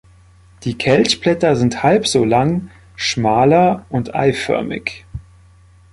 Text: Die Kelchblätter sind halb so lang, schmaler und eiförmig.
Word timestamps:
Die 0.63 0.79
Kelchblätter 0.79 1.55
sind 1.55 1.83
halb 1.83 2.07
so 2.07 2.25
lang, 2.25 2.71
schmaler 2.95 3.85
und 3.89 4.15
eiförmig. 4.15 5.05